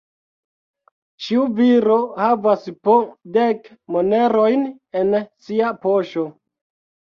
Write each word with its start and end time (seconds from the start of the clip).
Ĉiu 1.25 1.43
viro 1.59 1.97
havas 2.21 2.65
po 2.87 2.95
dek 3.37 3.69
monerojn 3.97 4.65
en 5.03 5.15
sia 5.21 5.71
poŝo. 5.87 6.27